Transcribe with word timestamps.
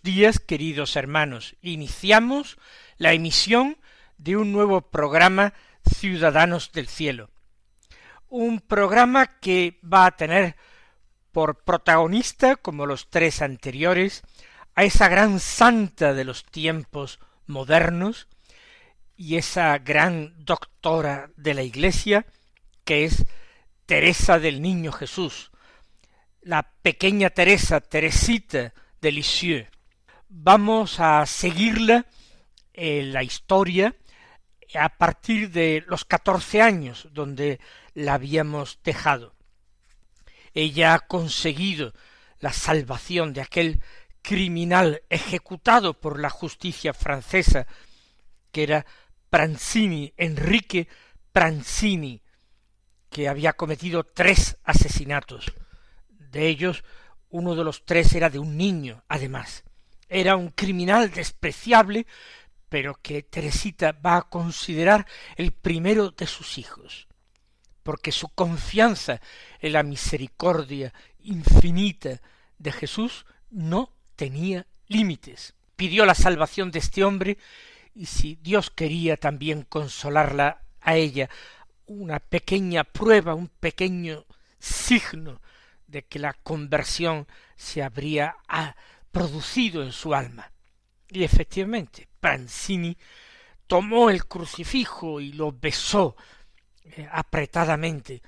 Días, 0.00 0.38
queridos 0.38 0.96
hermanos. 0.96 1.56
Iniciamos 1.60 2.56
la 2.96 3.12
emisión 3.12 3.76
de 4.16 4.36
un 4.36 4.52
nuevo 4.52 4.80
programa 4.80 5.52
Ciudadanos 5.84 6.72
del 6.72 6.86
Cielo. 6.86 7.28
Un 8.28 8.60
programa 8.60 9.40
que 9.40 9.78
va 9.84 10.06
a 10.06 10.16
tener 10.16 10.56
por 11.32 11.64
protagonista, 11.64 12.56
como 12.56 12.86
los 12.86 13.10
tres 13.10 13.42
anteriores, 13.42 14.22
a 14.74 14.84
esa 14.84 15.08
gran 15.08 15.40
santa 15.40 16.14
de 16.14 16.24
los 16.24 16.44
tiempos 16.44 17.18
modernos 17.46 18.28
y 19.16 19.36
esa 19.36 19.76
gran 19.78 20.32
doctora 20.44 21.30
de 21.36 21.54
la 21.54 21.62
Iglesia, 21.62 22.24
que 22.84 23.04
es 23.04 23.26
Teresa 23.84 24.38
del 24.38 24.62
Niño 24.62 24.92
Jesús, 24.92 25.50
la 26.40 26.62
pequeña 26.82 27.30
Teresa, 27.30 27.80
Teresita, 27.80 28.72
de 29.02 29.12
Vamos 30.34 30.98
a 30.98 31.26
seguirla 31.26 32.06
en 32.72 33.12
la 33.12 33.22
historia 33.22 33.94
a 34.74 34.88
partir 34.96 35.50
de 35.50 35.84
los 35.86 36.06
catorce 36.06 36.62
años 36.62 37.06
donde 37.12 37.60
la 37.92 38.14
habíamos 38.14 38.80
dejado. 38.82 39.34
Ella 40.54 40.94
ha 40.94 41.00
conseguido 41.00 41.92
la 42.40 42.50
salvación 42.54 43.34
de 43.34 43.42
aquel 43.42 43.82
criminal 44.22 45.02
ejecutado 45.10 46.00
por 46.00 46.18
la 46.18 46.30
justicia 46.30 46.94
francesa, 46.94 47.66
que 48.50 48.62
era 48.62 48.86
Pranzini, 49.28 50.14
Enrique 50.16 50.88
Pranzini, 51.30 52.22
que 53.10 53.28
había 53.28 53.52
cometido 53.52 54.02
tres 54.02 54.56
asesinatos. 54.64 55.52
De 56.08 56.48
ellos 56.48 56.84
uno 57.28 57.54
de 57.54 57.64
los 57.64 57.84
tres 57.84 58.14
era 58.14 58.30
de 58.30 58.38
un 58.38 58.56
niño, 58.56 59.04
además. 59.08 59.62
Era 60.14 60.36
un 60.36 60.50
criminal 60.50 61.10
despreciable, 61.10 62.06
pero 62.68 62.98
que 63.00 63.22
Teresita 63.22 63.92
va 63.92 64.18
a 64.18 64.28
considerar 64.28 65.06
el 65.36 65.52
primero 65.52 66.10
de 66.10 66.26
sus 66.26 66.58
hijos, 66.58 67.08
porque 67.82 68.12
su 68.12 68.28
confianza 68.28 69.22
en 69.58 69.72
la 69.72 69.82
misericordia 69.82 70.92
infinita 71.20 72.20
de 72.58 72.72
Jesús 72.72 73.24
no 73.50 73.90
tenía 74.14 74.66
límites. 74.86 75.54
Pidió 75.76 76.04
la 76.04 76.14
salvación 76.14 76.70
de 76.70 76.80
este 76.80 77.04
hombre 77.04 77.38
y 77.94 78.04
si 78.04 78.36
Dios 78.42 78.68
quería 78.68 79.16
también 79.16 79.62
consolarla 79.62 80.60
a 80.82 80.94
ella, 80.94 81.30
una 81.86 82.20
pequeña 82.20 82.84
prueba, 82.84 83.34
un 83.34 83.48
pequeño 83.48 84.26
signo 84.58 85.40
de 85.86 86.02
que 86.02 86.18
la 86.18 86.34
conversión 86.34 87.26
se 87.56 87.82
habría 87.82 88.36
producido 89.12 89.82
en 89.82 89.92
su 89.92 90.14
alma. 90.14 90.50
Y 91.08 91.22
efectivamente, 91.22 92.08
Pranzini 92.18 92.96
tomó 93.66 94.10
el 94.10 94.26
crucifijo 94.26 95.20
y 95.20 95.32
lo 95.32 95.52
besó 95.52 96.16
eh, 96.84 97.06
apretadamente, 97.12 98.22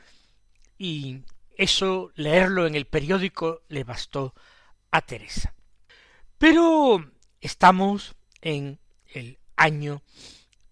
y 0.79 1.23
eso 1.57 2.13
leerlo 2.15 2.67
en 2.67 2.75
el 2.75 2.87
periódico 2.87 3.63
le 3.69 3.85
bastó 3.85 4.35
a 4.91 5.01
Teresa. 5.01 5.55
Pero 6.39 7.13
estamos 7.41 8.15
en 8.43 8.79
el 9.07 9.39
año 9.57 10.03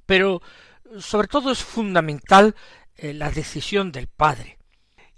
Pero 0.07 0.43
sobre 0.99 1.29
todo 1.29 1.53
es 1.53 1.63
fundamental 1.63 2.57
eh, 2.97 3.13
la 3.15 3.31
decisión 3.31 3.93
del 3.93 4.09
padre. 4.09 4.58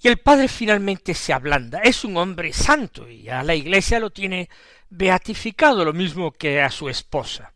Y 0.02 0.08
el 0.08 0.18
padre 0.18 0.48
finalmente 0.48 1.14
se 1.14 1.32
ablanda. 1.32 1.80
Es 1.80 2.04
un 2.04 2.16
hombre 2.16 2.52
santo 2.52 3.08
y 3.08 3.28
a 3.28 3.42
la 3.42 3.54
iglesia 3.54 4.00
lo 4.00 4.10
tiene 4.10 4.48
beatificado 4.88 5.84
lo 5.84 5.92
mismo 5.92 6.32
que 6.32 6.62
a 6.62 6.70
su 6.70 6.88
esposa. 6.88 7.52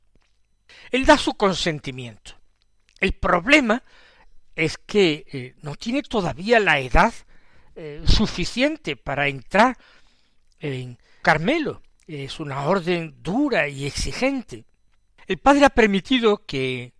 Él 0.91 1.07
da 1.07 1.17
su 1.17 1.35
consentimiento. 1.35 2.33
El 3.01 3.13
problema 3.13 3.83
es 4.55 4.79
que 4.79 5.25
eh, 5.33 5.55
no 5.63 5.75
tiene 5.75 6.03
todavía 6.03 6.61
la 6.61 6.79
edad 6.79 7.13
eh, 7.75 8.03
suficiente 8.07 8.97
para 8.97 9.27
entrar 9.29 9.77
en 10.61 10.99
Carmelo. 11.23 11.83
Es 12.07 12.39
una 12.41 12.67
orden 12.67 13.17
dura 13.23 13.69
y 13.69 13.87
exigente. 13.87 14.67
El 15.27 15.39
padre 15.39 15.65
ha 15.65 15.71
permitido 15.71 16.45
que 16.45 16.93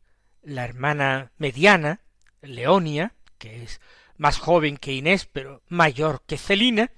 la 0.43 0.65
hermana 0.65 1.33
mediana, 1.37 2.01
Leonia, 2.41 3.15
que 3.39 3.63
es 3.63 3.81
más 4.17 4.39
joven 4.39 4.77
que 4.77 4.93
Inés, 4.93 5.29
pero 5.31 5.63
mayor 5.69 6.23
que 6.27 6.39
Celina, 6.39 6.91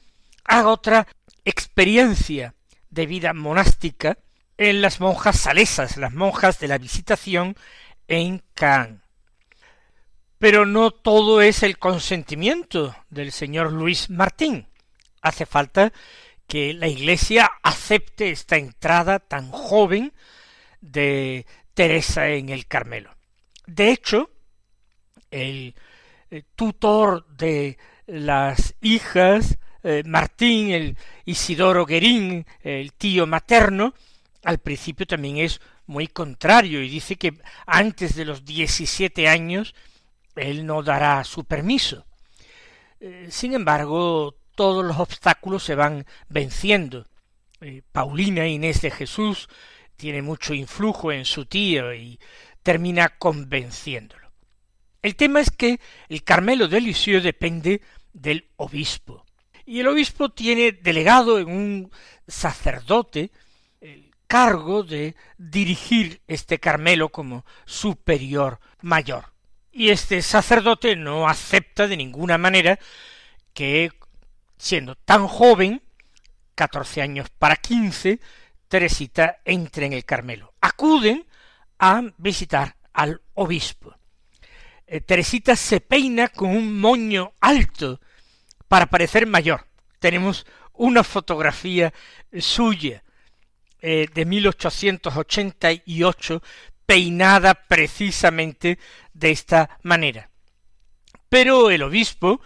haga 0.45 0.69
otra 0.69 1.07
experiencia 1.45 2.55
de 2.91 3.07
vida 3.07 3.33
monástica 3.33 4.19
en 4.59 4.81
las 4.81 5.01
monjas 5.01 5.39
salesas, 5.39 5.97
las 5.97 6.13
monjas 6.13 6.59
de 6.59 6.69
la 6.69 6.79
visitación 6.79 7.57
en 8.09 8.43
Caán. 8.55 9.03
Pero 10.39 10.67
no 10.67 10.91
todo 10.91 11.41
es 11.41 11.63
el 11.63 11.79
consentimiento 11.79 12.95
del 13.09 13.33
señor 13.33 13.73
Luis 13.73 14.11
Martín. 14.11 14.69
Hace 15.23 15.47
falta 15.47 15.93
que 16.47 16.75
la 16.75 16.89
Iglesia 16.89 17.51
acepte 17.63 18.31
esta 18.31 18.57
entrada 18.57 19.19
tan 19.19 19.51
joven 19.51 20.13
de 20.81 21.47
Teresa 21.75 22.29
en 22.29 22.51
el 22.51 22.67
Carmelo. 22.67 23.15
De 23.67 23.91
hecho, 23.91 24.31
el 25.31 25.75
eh, 26.31 26.43
tutor 26.55 27.27
de 27.37 27.79
las 28.07 28.75
hijas, 28.81 29.59
eh, 29.83 30.03
Martín, 30.05 30.71
el 30.71 30.97
Isidoro 31.25 31.87
Guerín, 31.87 32.47
el 32.63 32.93
tío 32.93 33.27
materno, 33.27 33.95
al 34.43 34.59
principio 34.59 35.07
también 35.07 35.39
es 35.39 35.61
muy 35.87 36.09
contrario 36.09 36.83
y 36.83 36.89
dice 36.89 37.17
que 37.17 37.39
antes 37.67 38.17
de 38.17 38.25
los 38.25 38.45
diecisiete 38.45 39.29
años 39.29 39.75
él 40.35 40.67
no 40.67 40.83
dará 40.83 41.23
su 41.25 41.45
permiso. 41.45 42.07
Eh, 43.01 43.29
sin 43.31 43.55
embargo, 43.55 44.37
todos 44.55 44.85
los 44.85 44.99
obstáculos 44.99 45.63
se 45.63 45.75
van 45.75 46.07
venciendo. 46.29 47.07
Paulina 47.93 48.47
Inés 48.47 48.83
de 48.83 48.91
Jesús 48.91 49.49
tiene 49.97 50.23
mucho 50.23 50.55
influjo 50.55 51.11
en 51.11 51.25
su 51.25 51.47
tío 51.47 51.95
y 51.95 52.19
termina 52.63 53.11
convenciéndolo. 53.11 54.26
El 55.07 55.15
tema 55.15 55.39
es 55.39 55.53
que 55.53 55.79
el 56.09 56.25
Carmelo 56.25 56.67
de 56.67 56.81
Lisieux 56.81 57.23
depende 57.23 57.81
del 58.13 58.49
obispo. 58.57 59.25
Y 59.65 59.79
el 59.79 59.87
obispo 59.87 60.31
tiene 60.31 60.73
delegado 60.73 61.39
en 61.39 61.49
un 61.49 61.93
sacerdote 62.27 63.31
el 63.81 64.11
cargo 64.27 64.83
de 64.83 65.15
dirigir 65.39 66.23
este 66.27 66.59
Carmelo 66.59 67.11
como 67.11 67.47
superior 67.67 68.59
mayor. 68.83 69.27
Y 69.71 69.91
este 69.91 70.23
sacerdote 70.23 70.97
no 70.97 71.29
acepta 71.29 71.87
de 71.87 71.97
ninguna 71.97 72.37
manera 72.37 72.77
que, 73.55 73.93
siendo 74.59 74.97
tan 74.97 75.29
joven, 75.29 75.83
catorce 76.57 77.01
años 77.01 77.31
para 77.31 77.55
quince, 77.55 78.19
Teresita 78.67 79.39
entre 79.45 79.87
en 79.87 79.93
el 79.93 80.05
Carmelo. 80.05 80.53
Acuden 80.61 81.25
a 81.79 82.03
visitar 82.19 82.75
al 82.93 83.23
obispo. 83.35 83.96
Eh, 84.87 85.01
Teresita 85.01 85.57
se 85.57 85.81
peina 85.81 86.29
con 86.29 86.51
un 86.51 86.79
moño 86.79 87.33
alto 87.41 88.01
para 88.69 88.87
parecer 88.87 89.27
mayor. 89.27 89.67
Tenemos 89.99 90.47
una 90.75 91.03
fotografía 91.03 91.93
suya 92.39 93.03
eh, 93.81 94.07
de 94.13 94.25
1888 94.25 96.43
peinada 96.87 97.55
precisamente 97.55 98.79
de 99.13 99.31
esta 99.31 99.79
manera. 99.83 100.31
Pero 101.29 101.71
el 101.71 101.83
obispo, 101.83 102.41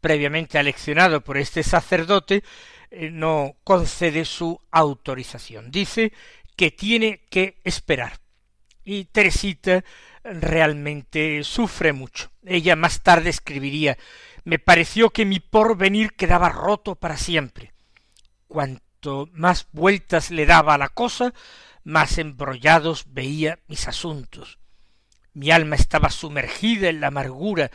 previamente 0.00 0.58
aleccionado 0.58 1.22
por 1.22 1.38
este 1.38 1.62
sacerdote, 1.62 2.44
eh, 2.90 3.10
no 3.10 3.56
concede 3.64 4.26
su 4.26 4.60
autorización. 4.70 5.70
Dice 5.70 6.12
que 6.56 6.70
tiene 6.70 7.22
que 7.30 7.58
esperar. 7.64 8.20
Y 8.84 9.06
Teresita 9.06 9.82
realmente 10.32 11.42
sufre 11.44 11.92
mucho. 11.92 12.30
Ella 12.44 12.76
más 12.76 13.02
tarde 13.02 13.30
escribiría 13.30 13.96
me 14.46 14.60
pareció 14.60 15.10
que 15.10 15.24
mi 15.24 15.40
porvenir 15.40 16.12
quedaba 16.14 16.48
roto 16.50 16.94
para 16.94 17.16
siempre. 17.16 17.72
Cuanto 18.46 19.28
más 19.32 19.66
vueltas 19.72 20.30
le 20.30 20.46
daba 20.46 20.74
a 20.74 20.78
la 20.78 20.88
cosa, 20.88 21.34
más 21.82 22.16
embrollados 22.18 23.06
veía 23.08 23.58
mis 23.66 23.88
asuntos. 23.88 24.60
Mi 25.32 25.50
alma 25.50 25.74
estaba 25.74 26.10
sumergida 26.10 26.88
en 26.88 27.00
la 27.00 27.08
amargura, 27.08 27.72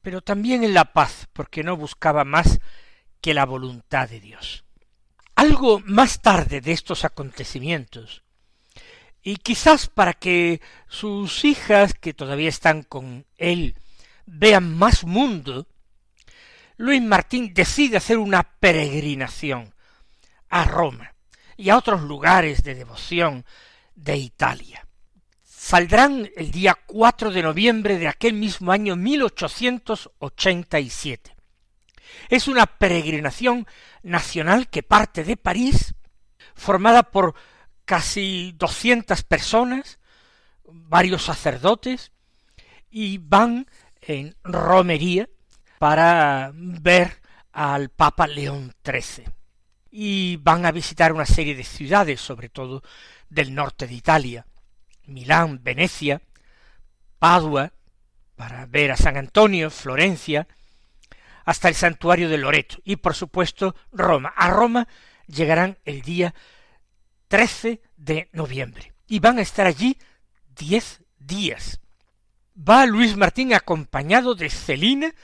pero 0.00 0.20
también 0.20 0.62
en 0.62 0.74
la 0.74 0.92
paz, 0.92 1.26
porque 1.32 1.64
no 1.64 1.76
buscaba 1.76 2.24
más 2.24 2.60
que 3.20 3.34
la 3.34 3.44
voluntad 3.44 4.08
de 4.08 4.20
Dios. 4.20 4.64
Algo 5.34 5.80
más 5.80 6.22
tarde 6.22 6.60
de 6.60 6.70
estos 6.70 7.04
acontecimientos, 7.04 8.22
y 9.26 9.36
quizás 9.38 9.88
para 9.88 10.12
que 10.12 10.60
sus 10.86 11.44
hijas, 11.44 11.94
que 11.94 12.14
todavía 12.14 12.48
están 12.48 12.84
con 12.84 13.26
él, 13.38 13.74
vean 14.24 14.78
más 14.78 15.02
mundo, 15.02 15.66
Luis 16.76 17.02
Martín 17.02 17.52
decide 17.52 17.96
hacer 17.96 18.18
una 18.18 18.44
peregrinación 18.44 19.74
a 20.48 20.62
Roma 20.62 21.12
y 21.56 21.70
a 21.70 21.76
otros 21.76 22.02
lugares 22.02 22.62
de 22.62 22.76
devoción 22.76 23.44
de 23.96 24.16
Italia. 24.16 24.86
Saldrán 25.42 26.30
el 26.36 26.52
día 26.52 26.78
4 26.86 27.32
de 27.32 27.42
noviembre 27.42 27.98
de 27.98 28.06
aquel 28.06 28.34
mismo 28.34 28.70
año 28.70 28.94
1887. 28.94 31.34
Es 32.28 32.46
una 32.46 32.66
peregrinación 32.66 33.66
nacional 34.04 34.68
que 34.68 34.84
parte 34.84 35.24
de 35.24 35.36
París, 35.36 35.96
formada 36.54 37.02
por 37.02 37.34
casi 37.86 38.54
doscientas 38.58 39.22
personas, 39.22 39.98
varios 40.64 41.24
sacerdotes, 41.24 42.12
y 42.90 43.18
van 43.18 43.66
en 44.02 44.36
romería 44.44 45.28
para 45.78 46.50
ver 46.52 47.22
al 47.52 47.88
Papa 47.88 48.26
León 48.26 48.74
XIII. 48.84 49.24
Y 49.90 50.36
van 50.36 50.66
a 50.66 50.72
visitar 50.72 51.12
una 51.12 51.24
serie 51.24 51.54
de 51.54 51.64
ciudades, 51.64 52.20
sobre 52.20 52.50
todo 52.50 52.82
del 53.30 53.54
norte 53.54 53.86
de 53.86 53.94
Italia, 53.94 54.46
Milán, 55.06 55.60
Venecia, 55.62 56.20
Padua, 57.18 57.72
para 58.34 58.66
ver 58.66 58.92
a 58.92 58.96
San 58.96 59.16
Antonio, 59.16 59.70
Florencia, 59.70 60.46
hasta 61.46 61.68
el 61.68 61.74
santuario 61.74 62.28
de 62.28 62.38
Loreto 62.38 62.78
y 62.84 62.96
por 62.96 63.14
supuesto 63.14 63.74
Roma. 63.92 64.34
A 64.36 64.50
Roma 64.50 64.88
llegarán 65.28 65.78
el 65.84 66.02
día 66.02 66.34
13 67.28 67.80
de 67.96 68.28
noviembre 68.32 68.92
y 69.06 69.18
van 69.20 69.38
a 69.38 69.42
estar 69.42 69.66
allí 69.66 69.98
diez 70.56 71.02
días. 71.18 71.80
Va 72.56 72.86
Luis 72.86 73.16
Martín 73.16 73.52
acompañado 73.52 74.34
de 74.34 74.48
Celina 74.48 75.14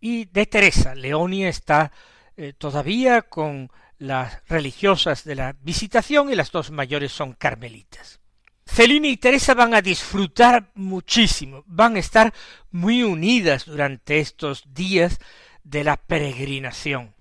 y 0.00 0.24
de 0.26 0.46
Teresa. 0.46 0.94
Leonia 0.94 1.48
está 1.48 1.92
eh, 2.36 2.52
todavía 2.52 3.22
con 3.22 3.70
las 3.98 4.42
religiosas 4.48 5.24
de 5.24 5.34
la 5.34 5.56
visitación 5.60 6.32
y 6.32 6.34
las 6.34 6.50
dos 6.50 6.70
mayores 6.70 7.12
son 7.12 7.34
carmelitas. 7.34 8.20
Celina 8.64 9.08
y 9.08 9.16
Teresa 9.16 9.54
van 9.54 9.74
a 9.74 9.82
disfrutar 9.82 10.70
muchísimo, 10.74 11.64
van 11.66 11.96
a 11.96 11.98
estar 11.98 12.32
muy 12.70 13.02
unidas 13.02 13.66
durante 13.66 14.20
estos 14.20 14.64
días 14.72 15.18
de 15.64 15.84
la 15.84 15.96
peregrinación. 15.96 17.14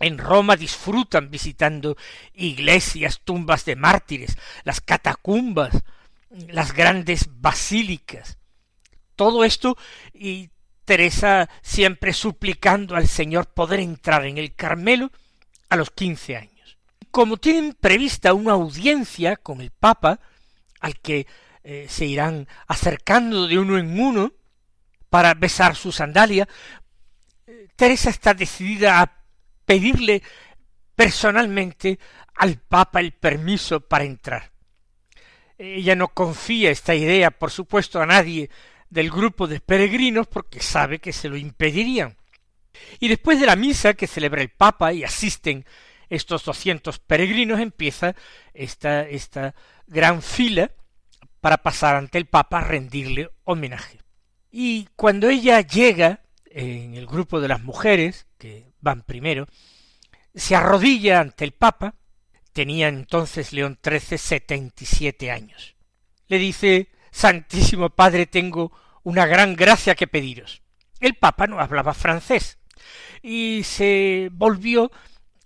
En 0.00 0.18
Roma 0.18 0.56
disfrutan 0.56 1.30
visitando 1.30 1.96
iglesias, 2.34 3.20
tumbas 3.24 3.64
de 3.64 3.76
mártires, 3.76 4.36
las 4.64 4.80
catacumbas, 4.80 5.82
las 6.30 6.72
grandes 6.72 7.28
basílicas. 7.40 8.38
Todo 9.16 9.44
esto 9.44 9.76
y 10.14 10.50
Teresa 10.84 11.50
siempre 11.62 12.12
suplicando 12.12 12.96
al 12.96 13.08
Señor 13.08 13.48
poder 13.48 13.80
entrar 13.80 14.24
en 14.24 14.38
el 14.38 14.54
Carmelo 14.54 15.10
a 15.68 15.76
los 15.76 15.90
quince 15.90 16.36
años. 16.36 16.78
Como 17.10 17.36
tienen 17.36 17.74
prevista 17.74 18.32
una 18.32 18.52
audiencia 18.52 19.36
con 19.36 19.60
el 19.60 19.70
Papa, 19.70 20.20
al 20.80 20.98
que 21.00 21.26
eh, 21.64 21.86
se 21.88 22.06
irán 22.06 22.46
acercando 22.68 23.46
de 23.46 23.58
uno 23.58 23.78
en 23.78 23.98
uno 23.98 24.32
para 25.10 25.34
besar 25.34 25.74
su 25.74 25.90
sandalia, 25.90 26.48
eh, 27.46 27.68
Teresa 27.76 28.10
está 28.10 28.32
decidida 28.32 29.00
a 29.00 29.17
pedirle 29.68 30.22
personalmente 30.96 31.98
al 32.36 32.56
Papa 32.56 33.00
el 33.00 33.12
permiso 33.12 33.80
para 33.80 34.04
entrar. 34.04 34.50
Ella 35.58 35.94
no 35.94 36.08
confía 36.08 36.70
esta 36.70 36.94
idea, 36.94 37.30
por 37.30 37.50
supuesto, 37.50 38.00
a 38.00 38.06
nadie 38.06 38.48
del 38.88 39.10
grupo 39.10 39.46
de 39.46 39.60
peregrinos 39.60 40.26
porque 40.26 40.60
sabe 40.60 41.00
que 41.00 41.12
se 41.12 41.28
lo 41.28 41.36
impedirían. 41.36 42.16
Y 42.98 43.08
después 43.08 43.38
de 43.38 43.44
la 43.44 43.56
misa 43.56 43.92
que 43.92 44.06
celebra 44.06 44.40
el 44.40 44.48
Papa 44.48 44.94
y 44.94 45.04
asisten 45.04 45.66
estos 46.08 46.46
doscientos 46.46 46.98
peregrinos, 46.98 47.60
empieza 47.60 48.14
esta, 48.54 49.02
esta 49.02 49.54
gran 49.86 50.22
fila 50.22 50.70
para 51.42 51.58
pasar 51.58 51.96
ante 51.96 52.16
el 52.16 52.24
Papa 52.24 52.60
a 52.60 52.64
rendirle 52.64 53.28
homenaje. 53.44 53.98
Y 54.50 54.88
cuando 54.96 55.28
ella 55.28 55.60
llega 55.60 56.22
en 56.46 56.94
el 56.94 57.06
grupo 57.06 57.38
de 57.38 57.48
las 57.48 57.62
mujeres, 57.62 58.26
que 58.38 58.67
van 58.80 59.02
primero, 59.02 59.46
se 60.34 60.54
arrodilla 60.54 61.20
ante 61.20 61.44
el 61.44 61.52
Papa, 61.52 61.94
tenía 62.52 62.88
entonces 62.88 63.52
León 63.52 63.78
XIII 63.82 64.18
setenta 64.18 64.84
y 64.84 64.86
siete 64.86 65.30
años. 65.30 65.76
Le 66.26 66.38
dice 66.38 66.88
Santísimo 67.10 67.90
Padre, 67.90 68.26
tengo 68.26 68.72
una 69.02 69.26
gran 69.26 69.56
gracia 69.56 69.94
que 69.94 70.06
pediros. 70.06 70.62
El 71.00 71.14
Papa 71.14 71.46
no 71.46 71.60
hablaba 71.60 71.94
francés 71.94 72.58
y 73.22 73.62
se 73.64 74.28
volvió 74.32 74.90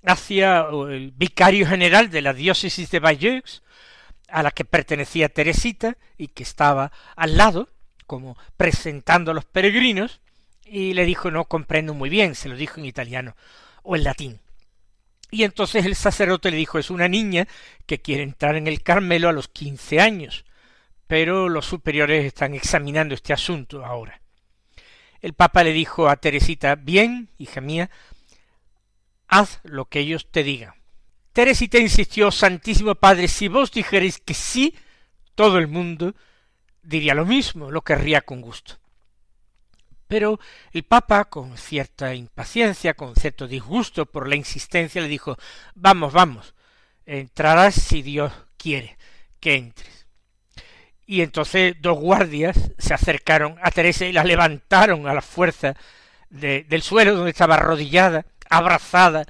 hacia 0.05 0.67
el 0.91 1.13
vicario 1.13 1.67
general 1.67 2.11
de 2.11 2.23
la 2.23 2.33
diócesis 2.33 2.91
de 2.91 2.99
Bayeux, 2.99 3.63
a 4.29 4.43
la 4.43 4.51
que 4.51 4.65
pertenecía 4.65 5.29
Teresita 5.29 5.99
y 6.17 6.29
que 6.29 6.43
estaba 6.43 6.91
al 7.15 7.37
lado, 7.37 7.69
como 8.07 8.37
presentando 8.57 9.31
a 9.31 9.35
los 9.35 9.45
peregrinos, 9.45 10.22
y 10.73 10.95
le 10.95 11.05
dijo 11.05 11.31
no 11.31 11.45
comprendo 11.45 11.95
muy 11.95 12.09
bien, 12.09 12.35
se 12.35 12.49
lo 12.49 12.57
dijo 12.57 12.81
en 12.81 12.87
italiano 12.87 13.37
o 13.83 13.97
en 13.97 14.05
latín. 14.05 14.41
Y 15.31 15.45
entonces 15.45 15.87
el 15.87 15.97
sacerdote 15.97 16.51
le 16.51 16.57
dijo 16.57 16.79
es 16.79 16.91
una 16.91 17.09
niña 17.09 17.47
que 17.87 18.01
quiere 18.01 18.23
entrar 18.23 18.57
en 18.57 18.67
el 18.67 18.83
Carmelo 18.83 19.29
a 19.29 19.33
los 19.33 19.49
quince 19.49 20.01
años 20.01 20.45
pero 21.13 21.51
los 21.51 21.67
superiores 21.67 22.25
están 22.25 22.55
examinando 22.55 23.15
este 23.15 23.35
asunto 23.35 23.85
ahora. 23.85 24.23
El 25.21 25.35
Papa 25.35 25.63
le 25.63 25.75
dijo 25.75 26.09
a 26.09 26.17
Teresita, 26.17 26.75
bien, 26.75 27.29
hija 27.37 27.61
mía, 27.61 27.91
haz 29.29 29.61
lo 29.63 29.85
que 29.91 30.01
ellos 30.01 30.31
te 30.31 30.43
digan. 30.43 30.73
Teresita 31.35 31.77
insistió, 31.77 32.31
Santísimo 32.31 32.95
Padre, 32.95 33.29
si 33.29 33.49
vos 33.49 33.71
dijerais 33.73 34.21
que 34.21 34.33
sí, 34.33 34.75
todo 35.35 35.59
el 35.59 35.69
mundo 35.69 36.15
diría 36.83 37.13
lo 37.13 37.27
mismo, 37.27 37.71
lo 37.71 37.83
querría 37.83 38.23
con 38.23 38.41
gusto. 38.41 38.79
Pero 40.13 40.39
el 40.73 40.83
Papa, 40.83 41.25
con 41.25 41.57
cierta 41.57 42.15
impaciencia, 42.15 42.93
con 42.93 43.17
cierto 43.17 43.49
disgusto 43.49 44.05
por 44.05 44.29
la 44.29 44.37
insistencia, 44.37 45.01
le 45.01 45.09
dijo 45.09 45.39
Vamos, 45.75 46.13
vamos, 46.13 46.55
entrarás 47.07 47.77
si 47.77 48.03
Dios 48.03 48.31
quiere 48.59 48.99
que 49.41 49.55
entres. 49.55 50.07
Y 51.07 51.23
entonces 51.23 51.77
dos 51.81 51.99
guardias 51.99 52.73
se 52.77 52.93
acercaron 52.93 53.57
a 53.63 53.71
Teresa 53.71 54.05
y 54.05 54.13
la 54.13 54.23
levantaron 54.23 55.09
a 55.09 55.15
la 55.15 55.23
fuerza 55.23 55.77
del 56.29 56.83
suelo 56.83 57.15
donde 57.15 57.31
estaba 57.31 57.55
arrodillada, 57.55 58.27
abrazada 58.51 59.25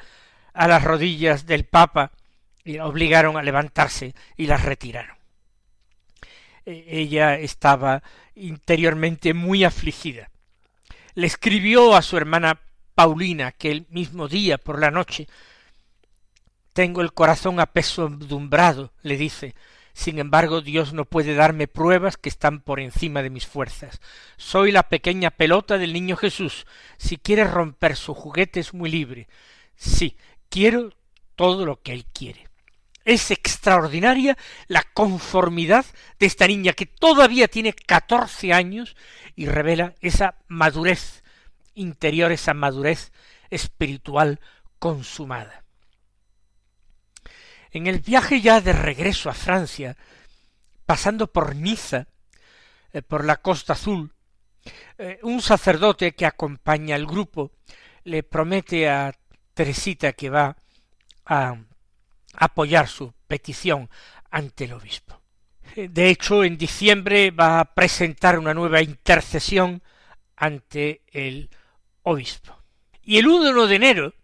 a 0.53 0.67
las 0.67 0.83
rodillas 0.83 1.47
del 1.47 1.65
Papa, 1.65 2.11
y 2.65 2.73
la 2.73 2.89
obligaron 2.89 3.37
a 3.37 3.43
levantarse 3.45 4.17
y 4.37 4.47
la 4.47 4.57
retiraron. 4.57 5.17
E, 6.67 6.87
ella 6.89 7.39
estaba 7.39 8.03
interiormente 8.35 9.33
muy 9.33 9.63
afligida. 9.63 10.32
Le 11.15 11.27
escribió 11.27 11.95
a 11.95 12.03
su 12.03 12.17
hermana 12.17 12.61
Paulina 12.95 13.53
que 13.53 13.71
el 13.71 13.87
mismo 13.91 14.29
día 14.29 14.59
por 14.59 14.79
la 14.79 14.91
noche 14.91 15.29
tengo 16.73 17.03
el 17.03 17.13
corazón 17.13 17.61
apesadumbrado, 17.61 18.93
le 19.03 19.17
dice, 19.17 19.55
sin 19.95 20.19
embargo, 20.19 20.63
Dios 20.63 20.93
no 20.93 21.05
puede 21.05 21.35
darme 21.35 21.69
pruebas 21.69 22.17
que 22.17 22.29
están 22.29 22.61
por 22.61 22.81
encima 22.81 23.23
de 23.23 23.31
mis 23.31 23.47
fuerzas. 23.47 24.01
Soy 24.37 24.73
la 24.73 24.85
pequeña 24.85 25.31
pelota 25.31 25.77
del 25.77 25.93
niño 25.93 26.17
Jesús. 26.17 26.67
Si 26.97 27.19
quiere 27.19 27.45
romper 27.45 27.97
su 27.97 28.15
juguete 28.15 28.61
es 28.61 28.73
muy 28.73 28.91
libre. 28.91 29.29
Sí, 29.77 30.17
quiero 30.49 30.95
todo 31.37 31.67
lo 31.67 31.83
que 31.83 31.93
él 31.93 32.07
quiere. 32.13 32.49
Es 33.05 33.31
extraordinaria 33.31 34.37
la 34.69 34.83
conformidad 34.83 35.85
de 36.19 36.27
esta 36.27 36.47
niña 36.47 36.73
que 36.73 36.87
todavía 36.87 37.49
tiene 37.49 37.73
catorce 37.73 38.53
años 38.53 38.97
y 39.35 39.47
revela 39.47 39.95
esa 40.01 40.37
madurez 40.49 41.23
interior, 41.75 42.33
esa 42.33 42.55
madurez 42.55 43.13
espiritual 43.51 44.41
consumada. 44.79 45.65
En 47.71 47.87
el 47.87 48.01
viaje 48.01 48.41
ya 48.41 48.61
de 48.61 48.73
regreso 48.73 49.31
a 49.31 49.35
Francia, 49.35 49.97
pasando 50.85 51.27
por 51.33 51.57
Niza, 51.57 52.07
eh, 52.93 53.01
por 53.03 53.25
la 53.25 53.37
Costa 53.39 53.73
Azul, 53.73 54.13
eh, 54.99 55.19
un 55.23 55.41
sacerdote 55.41 56.13
que 56.13 56.27
acompaña 56.27 56.95
al 56.95 57.07
grupo 57.07 57.53
le 58.05 58.23
promete 58.23 58.89
a 58.89 59.15
Teresita 59.55 60.13
que 60.13 60.31
va 60.31 60.57
a 61.27 61.57
apoyar 62.33 62.89
su 62.89 63.13
petición 63.27 63.89
ante 64.31 64.65
el 64.65 64.73
obispo. 64.73 65.21
De 65.77 66.09
hecho, 66.09 66.45
en 66.45 66.59
diciembre 66.59 67.31
va 67.31 67.61
a 67.61 67.75
presentar 67.75 68.39
una 68.39 68.55
nueva 68.55 68.83
intercesión 68.83 69.83
ante 70.37 71.03
el 71.09 71.49
obispo. 72.03 72.63
Y 73.03 73.19
el 73.19 73.27
1 73.27 73.67
de 73.67 73.77
enero 73.77 74.15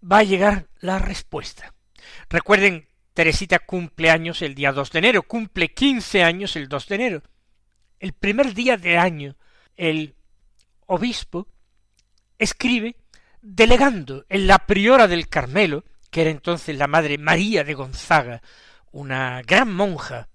va 0.00 0.18
a 0.18 0.24
llegar 0.24 0.66
la 0.80 0.98
respuesta. 0.98 1.74
Recuerden, 2.28 2.88
Teresita 3.12 3.60
cumple 3.60 4.10
años 4.10 4.42
el 4.42 4.54
día 4.54 4.72
2 4.72 4.92
de 4.92 4.98
enero, 4.98 5.22
cumple 5.22 5.72
quince 5.72 6.22
años 6.22 6.54
el 6.56 6.68
2 6.68 6.88
de 6.88 6.94
enero. 6.94 7.22
El 7.98 8.12
primer 8.12 8.52
día 8.52 8.76
de 8.76 8.98
año, 8.98 9.36
el 9.74 10.14
obispo 10.86 11.48
escribe 12.38 12.96
delegando 13.40 14.26
en 14.28 14.46
la 14.46 14.58
priora 14.66 15.08
del 15.08 15.28
Carmelo, 15.28 15.84
que 16.16 16.22
era 16.22 16.30
entonces 16.30 16.74
la 16.78 16.86
madre 16.86 17.18
María 17.18 17.62
de 17.62 17.74
Gonzaga, 17.74 18.40
una 18.90 19.42
gran 19.42 19.70
monja, 19.70 20.30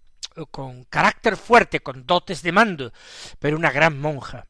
con 0.52 0.84
carácter 0.84 1.36
fuerte, 1.36 1.80
con 1.80 2.06
dotes 2.06 2.44
de 2.44 2.52
mando, 2.52 2.94
pero 3.40 3.58
una 3.58 3.72
gran 3.72 4.00
monja, 4.00 4.46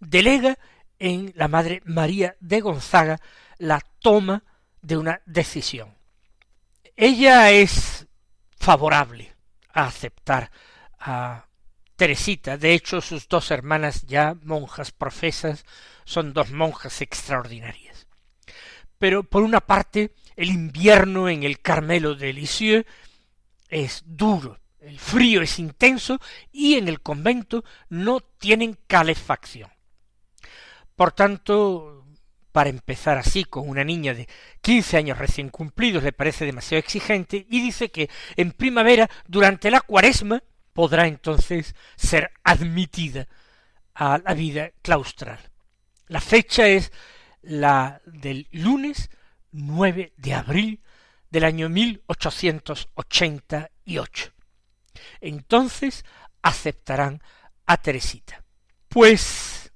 delega 0.00 0.58
en 0.98 1.34
la 1.36 1.46
madre 1.46 1.82
María 1.84 2.36
de 2.40 2.62
Gonzaga 2.62 3.20
la 3.58 3.82
toma 3.98 4.44
de 4.80 4.96
una 4.96 5.20
decisión. 5.26 5.94
Ella 6.96 7.50
es 7.50 8.06
favorable 8.56 9.34
a 9.74 9.88
aceptar 9.88 10.50
a 11.00 11.44
Teresita. 11.96 12.56
De 12.56 12.72
hecho, 12.72 13.02
sus 13.02 13.28
dos 13.28 13.50
hermanas 13.50 14.06
ya 14.06 14.34
monjas 14.42 14.90
profesas 14.90 15.66
son 16.06 16.32
dos 16.32 16.50
monjas 16.50 17.02
extraordinarias. 17.02 17.87
Pero 18.98 19.22
por 19.22 19.42
una 19.42 19.60
parte, 19.60 20.14
el 20.36 20.50
invierno 20.50 21.28
en 21.28 21.42
el 21.42 21.60
Carmelo 21.60 22.14
de 22.14 22.32
Lisieux 22.32 22.86
es 23.68 24.02
duro, 24.06 24.58
el 24.80 24.98
frío 24.98 25.42
es 25.42 25.58
intenso 25.58 26.18
y 26.52 26.74
en 26.74 26.88
el 26.88 27.00
convento 27.00 27.64
no 27.88 28.20
tienen 28.20 28.78
calefacción. 28.86 29.70
Por 30.96 31.12
tanto, 31.12 32.04
para 32.52 32.70
empezar 32.70 33.18
así 33.18 33.44
con 33.44 33.68
una 33.68 33.84
niña 33.84 34.14
de 34.14 34.28
quince 34.60 34.96
años 34.96 35.18
recién 35.18 35.48
cumplidos 35.48 36.02
le 36.02 36.12
parece 36.12 36.44
demasiado 36.44 36.80
exigente 36.80 37.46
y 37.48 37.60
dice 37.60 37.90
que 37.90 38.10
en 38.36 38.52
primavera, 38.52 39.08
durante 39.26 39.70
la 39.70 39.80
cuaresma, 39.80 40.42
podrá 40.72 41.06
entonces 41.06 41.74
ser 41.96 42.32
admitida 42.42 43.28
a 43.94 44.18
la 44.18 44.34
vida 44.34 44.70
claustral. 44.82 45.38
La 46.06 46.20
fecha 46.20 46.66
es 46.66 46.90
la 47.42 48.00
del 48.06 48.48
lunes 48.52 49.10
9 49.52 50.14
de 50.16 50.34
abril 50.34 50.80
del 51.30 51.44
año 51.44 51.68
1888. 51.68 54.32
Entonces 55.20 56.04
aceptarán 56.42 57.22
a 57.66 57.76
Teresita. 57.76 58.42
Pues 58.88 59.72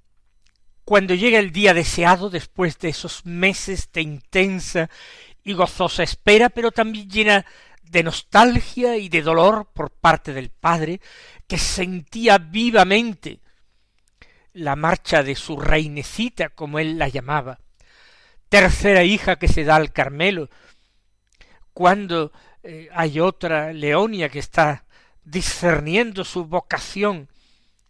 cuando 0.84 1.14
llega 1.14 1.38
el 1.38 1.52
día 1.52 1.74
deseado 1.74 2.30
después 2.30 2.78
de 2.78 2.88
esos 2.88 3.24
meses 3.24 3.90
de 3.92 4.02
intensa 4.02 4.90
y 5.44 5.52
gozosa 5.52 6.02
espera, 6.02 6.48
pero 6.48 6.72
también 6.72 7.08
llena 7.08 7.46
de 7.82 8.02
nostalgia 8.02 8.96
y 8.96 9.08
de 9.08 9.22
dolor 9.22 9.70
por 9.72 9.90
parte 9.90 10.32
del 10.32 10.50
padre, 10.50 11.00
que 11.46 11.58
sentía 11.58 12.38
vivamente 12.38 13.40
la 14.52 14.76
marcha 14.76 15.22
de 15.22 15.34
su 15.34 15.56
reinecita, 15.56 16.50
como 16.50 16.78
él 16.78 16.98
la 16.98 17.08
llamaba, 17.08 17.58
tercera 18.48 19.02
hija 19.02 19.36
que 19.36 19.48
se 19.48 19.64
da 19.64 19.76
al 19.76 19.92
Carmelo, 19.92 20.50
cuando 21.72 22.32
eh, 22.62 22.88
hay 22.92 23.18
otra 23.18 23.72
Leonia 23.72 24.28
que 24.28 24.38
está 24.38 24.84
discerniendo 25.24 26.24
su 26.24 26.44
vocación 26.44 27.28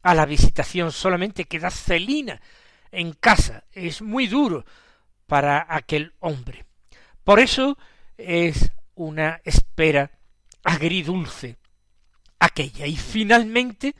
a 0.02 0.14
la 0.14 0.26
visitación, 0.26 0.92
solamente 0.92 1.44
queda 1.44 1.70
Celina, 1.70 2.40
en 2.90 3.12
casa. 3.12 3.64
Es 3.72 4.02
muy 4.02 4.26
duro 4.26 4.64
para 5.26 5.66
aquel 5.68 6.12
hombre. 6.20 6.64
Por 7.24 7.40
eso 7.40 7.78
es 8.18 8.72
una 8.94 9.40
espera 9.44 10.10
agridulce 10.62 11.56
aquella. 12.38 12.86
Y 12.86 12.96
finalmente, 12.96 13.94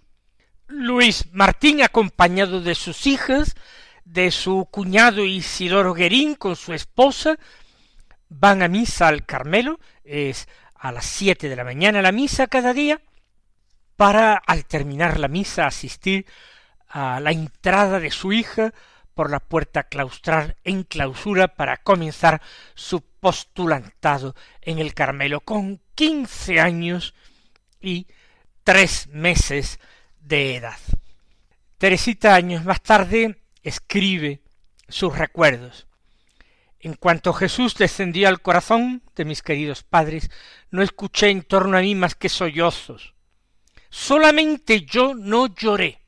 Luis 0.67 1.33
Martín, 1.33 1.83
acompañado 1.83 2.61
de 2.61 2.75
sus 2.75 3.07
hijas, 3.07 3.55
de 4.05 4.33
su 4.33 4.67
cuñado 4.69 5.25
Isidoro 5.25 5.95
Guerín 5.95 6.35
con 6.35 6.57
su 6.57 6.73
esposa, 6.73 7.39
van 8.29 8.63
a 8.63 8.69
misa 8.69 9.07
al 9.07 9.25
Carmelo, 9.25 9.79
es 10.03 10.49
a 10.75 10.91
las 10.91 11.07
siete 11.07 11.49
de 11.49 11.55
la 11.55 11.63
mañana 11.63 12.03
la 12.03 12.11
misa 12.11 12.49
cada 12.49 12.75
día, 12.75 13.01
para 13.95 14.35
al 14.35 14.65
terminar 14.65 15.21
la 15.21 15.29
misa 15.29 15.69
asistir 15.69 16.27
a 16.89 17.21
la 17.21 17.31
entrada 17.31 18.01
de 18.01 18.11
su 18.11 18.33
hija 18.33 18.75
por 19.17 19.31
la 19.31 19.41
puerta 19.41 19.85
claustral 19.85 20.57
en 20.63 20.83
clausura 20.85 21.57
para 21.57 21.79
comenzar 21.79 22.43
su 22.75 23.01
postulantado 23.01 24.37
en 24.61 24.79
el 24.79 24.93
Carmelo 24.93 25.41
con 25.41 25.81
quince 25.95 26.61
años 26.61 27.15
y 27.81 28.07
tres 28.63 29.09
meses 29.09 29.81
de 30.21 30.57
edad. 30.57 30.79
Teresita 31.79 32.35
años 32.35 32.65
más 32.67 32.83
tarde 32.83 33.43
escribe 33.63 34.43
sus 34.87 35.17
recuerdos. 35.17 35.87
En 36.79 36.93
cuanto 36.93 37.33
Jesús 37.33 37.75
descendió 37.75 38.29
al 38.29 38.43
corazón 38.43 39.03
de 39.15 39.25
mis 39.25 39.43
queridos 39.43 39.83
padres, 39.83 40.31
no 40.71 40.83
escuché 40.83 41.31
en 41.31 41.43
torno 41.43 41.79
a 41.79 41.81
mí 41.81 41.95
más 41.95 42.15
que 42.15 42.29
sollozos, 42.29 43.17
Solamente 43.89 44.83
yo 44.83 45.15
no 45.15 45.47
lloré, 45.55 46.01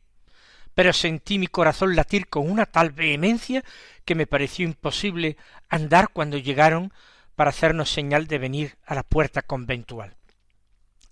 pero 0.79 0.93
sentí 0.93 1.41
mi 1.41 1.49
corazón 1.49 1.97
latir 1.97 2.29
con 2.29 2.49
una 2.49 2.65
tal 2.65 2.91
vehemencia 2.91 3.65
que 4.05 4.15
me 4.15 4.29
pareció 4.29 4.65
imposible 4.65 5.37
andar 5.69 6.11
cuando 6.13 6.39
llegaron 6.39 6.93
para 7.35 7.51
hacernos 7.51 7.91
señal 7.91 8.29
de 8.29 8.39
venir 8.39 8.79
a 8.87 8.95
la 8.95 9.03
puerta 9.03 9.43
conventual. 9.43 10.15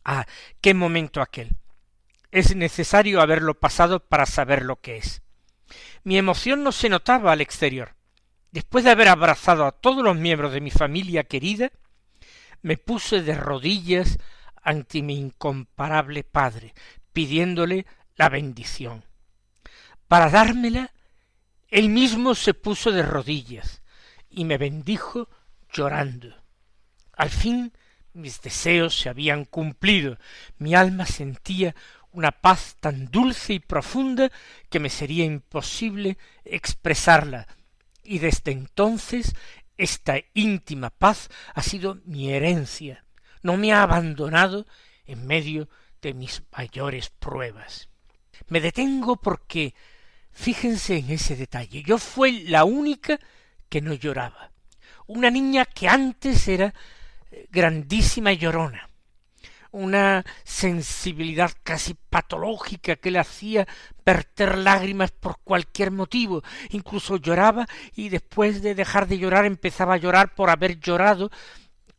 Ah, 0.04 0.24
qué 0.60 0.72
momento 0.72 1.20
aquel. 1.20 1.56
Es 2.30 2.54
necesario 2.54 3.20
haberlo 3.20 3.58
pasado 3.58 3.98
para 3.98 4.24
saber 4.24 4.62
lo 4.62 4.76
que 4.76 4.98
es. 4.98 5.22
Mi 6.04 6.16
emoción 6.16 6.62
no 6.62 6.70
se 6.70 6.88
notaba 6.88 7.32
al 7.32 7.40
exterior. 7.40 7.96
Después 8.52 8.84
de 8.84 8.92
haber 8.92 9.08
abrazado 9.08 9.66
a 9.66 9.72
todos 9.72 10.04
los 10.04 10.14
miembros 10.14 10.52
de 10.52 10.60
mi 10.60 10.70
familia 10.70 11.24
querida, 11.24 11.72
me 12.62 12.76
puse 12.76 13.20
de 13.20 13.34
rodillas 13.34 14.18
ante 14.62 15.02
mi 15.02 15.18
incomparable 15.18 16.22
Padre, 16.22 16.72
pidiéndole 17.12 17.84
la 18.14 18.28
bendición. 18.28 19.02
Para 20.08 20.30
dármela, 20.30 20.92
él 21.68 21.88
mismo 21.88 22.34
se 22.34 22.54
puso 22.54 22.92
de 22.92 23.02
rodillas 23.02 23.82
y 24.30 24.44
me 24.44 24.58
bendijo 24.58 25.28
llorando. 25.72 26.34
Al 27.12 27.30
fin 27.30 27.72
mis 28.16 28.40
deseos 28.40 28.98
se 28.98 29.08
habían 29.08 29.44
cumplido, 29.44 30.18
mi 30.58 30.74
alma 30.74 31.06
sentía 31.06 31.74
una 32.12 32.32
paz 32.32 32.76
tan 32.80 33.10
dulce 33.10 33.54
y 33.54 33.58
profunda 33.58 34.32
que 34.70 34.80
me 34.80 34.88
sería 34.88 35.24
imposible 35.24 36.16
expresarla, 36.44 37.46
y 38.02 38.18
desde 38.20 38.52
entonces 38.52 39.34
esta 39.76 40.16
íntima 40.32 40.90
paz 40.90 41.28
ha 41.54 41.62
sido 41.62 41.98
mi 42.06 42.32
herencia, 42.32 43.04
no 43.42 43.58
me 43.58 43.72
ha 43.72 43.82
abandonado 43.82 44.66
en 45.04 45.26
medio 45.26 45.68
de 46.00 46.14
mis 46.14 46.42
mayores 46.56 47.10
pruebas. 47.10 47.90
Me 48.48 48.60
detengo 48.60 49.16
porque 49.16 49.74
fíjense 50.36 50.98
en 50.98 51.10
ese 51.10 51.34
detalle. 51.34 51.82
Yo 51.82 51.98
fui 51.98 52.44
la 52.44 52.64
única 52.64 53.18
que 53.68 53.80
no 53.80 53.94
lloraba. 53.94 54.52
Una 55.06 55.30
niña 55.30 55.64
que 55.64 55.88
antes 55.88 56.46
era 56.46 56.74
eh, 57.30 57.48
grandísima 57.50 58.32
llorona, 58.32 58.88
una 59.72 60.24
sensibilidad 60.44 61.50
casi 61.62 61.94
patológica 61.94 62.96
que 62.96 63.10
le 63.10 63.18
hacía 63.18 63.66
verter 64.04 64.58
lágrimas 64.58 65.10
por 65.10 65.38
cualquier 65.42 65.90
motivo, 65.90 66.42
incluso 66.70 67.16
lloraba 67.16 67.66
y 67.94 68.10
después 68.10 68.62
de 68.62 68.74
dejar 68.74 69.08
de 69.08 69.18
llorar 69.18 69.46
empezaba 69.46 69.94
a 69.94 69.98
llorar 69.98 70.34
por 70.34 70.50
haber 70.50 70.78
llorado, 70.78 71.30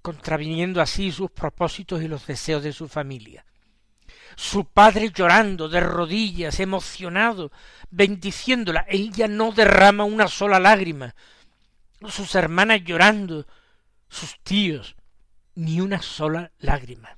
contraviniendo 0.01 0.79
así 0.81 1.11
sus 1.11 1.31
propósitos 1.31 2.01
y 2.03 2.07
los 2.07 2.27
deseos 2.27 2.63
de 2.63 2.71
su 2.71 2.87
familia. 2.87 3.46
Su 4.35 4.65
padre 4.65 5.11
llorando 5.11 5.69
de 5.69 5.79
rodillas, 5.79 6.59
emocionado, 6.59 7.51
bendiciéndola, 7.89 8.85
ella 8.87 9.27
no 9.27 9.51
derrama 9.51 10.03
una 10.03 10.27
sola 10.27 10.59
lágrima, 10.59 11.15
sus 12.07 12.35
hermanas 12.35 12.81
llorando, 12.83 13.47
sus 14.09 14.39
tíos, 14.43 14.95
ni 15.55 15.81
una 15.81 16.01
sola 16.01 16.51
lágrima. 16.59 17.17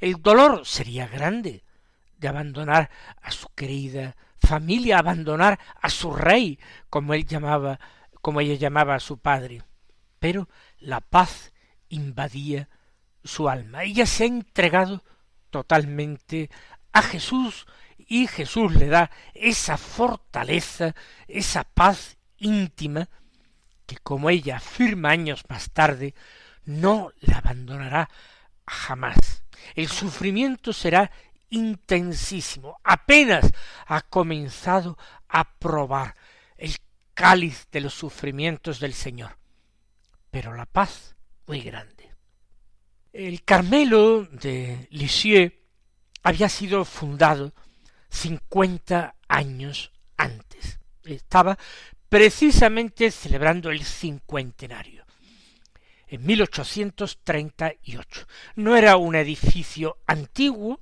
El 0.00 0.20
dolor 0.20 0.66
sería 0.66 1.06
grande 1.06 1.64
de 2.18 2.28
abandonar 2.28 2.90
a 3.22 3.30
su 3.30 3.48
querida 3.54 4.16
familia, 4.38 4.98
abandonar 4.98 5.58
a 5.80 5.88
su 5.88 6.12
rey, 6.12 6.58
como 6.88 7.14
él 7.14 7.26
llamaba, 7.26 7.80
como 8.20 8.40
ella 8.40 8.54
llamaba 8.54 8.94
a 8.94 9.00
su 9.00 9.18
padre. 9.18 9.62
Pero 10.18 10.48
la 10.78 11.00
paz 11.00 11.52
invadía 11.88 12.68
su 13.24 13.48
alma. 13.48 13.84
Ella 13.84 14.06
se 14.06 14.24
ha 14.24 14.26
entregado 14.26 15.02
totalmente 15.50 16.50
a 16.92 17.02
Jesús 17.02 17.66
y 17.98 18.26
Jesús 18.26 18.74
le 18.74 18.88
da 18.88 19.10
esa 19.34 19.76
fortaleza, 19.76 20.94
esa 21.28 21.64
paz 21.64 22.16
íntima 22.38 23.08
que 23.86 23.98
como 23.98 24.30
ella 24.30 24.56
afirma 24.56 25.10
años 25.10 25.44
más 25.48 25.70
tarde, 25.70 26.14
no 26.64 27.12
la 27.20 27.38
abandonará 27.38 28.08
jamás. 28.66 29.42
El 29.74 29.88
sufrimiento 29.88 30.72
será 30.72 31.10
intensísimo. 31.50 32.78
Apenas 32.84 33.52
ha 33.86 34.00
comenzado 34.02 34.96
a 35.28 35.58
probar 35.58 36.14
el 36.56 36.76
cáliz 37.14 37.66
de 37.70 37.80
los 37.80 37.94
sufrimientos 37.94 38.80
del 38.80 38.94
Señor. 38.94 39.36
Pero 40.30 40.54
la 40.54 40.66
paz 40.66 41.16
muy 41.46 41.60
grande. 41.60 41.99
El 43.12 43.42
Carmelo 43.42 44.24
de 44.24 44.86
Lisieux 44.90 45.52
había 46.22 46.48
sido 46.48 46.84
fundado 46.84 47.52
cincuenta 48.08 49.16
años 49.26 49.90
antes. 50.16 50.78
Estaba 51.04 51.58
precisamente 52.08 53.10
celebrando 53.10 53.70
el 53.70 53.84
cincuentenario 53.84 55.04
en 56.06 56.24
1838. 56.26 58.26
No 58.56 58.76
era 58.76 58.96
un 58.96 59.14
edificio 59.14 59.98
antiguo, 60.06 60.80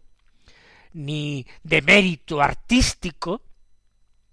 ni 0.95 1.47
de 1.63 1.83
mérito 1.83 2.41
artístico, 2.41 3.43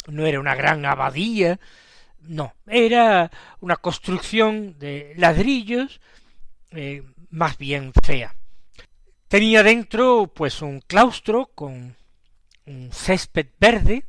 no 0.08 0.26
era 0.26 0.40
una 0.40 0.56
gran 0.56 0.86
abadía, 0.86 1.60
no, 2.22 2.56
era 2.66 3.30
una 3.60 3.76
construcción 3.76 4.80
de 4.80 5.14
ladrillos 5.18 6.00
eh, 6.72 7.04
más 7.30 7.58
bien 7.58 7.92
fea. 8.04 8.36
Tenía 9.28 9.64
dentro 9.64 10.32
pues 10.34 10.62
un 10.62 10.82
claustro 10.82 11.52
con 11.56 11.96
un 12.66 12.92
césped 12.92 13.48
verde 13.60 14.06